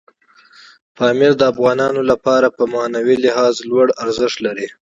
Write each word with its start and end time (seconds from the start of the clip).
پامیر 0.97 1.33
د 1.37 1.41
افغانانو 1.51 2.01
لپاره 2.11 2.47
په 2.57 2.63
معنوي 2.73 3.15
لحاظ 3.25 3.53
لوی 3.69 3.87
ارزښت 4.03 4.37
لري. 4.45 4.67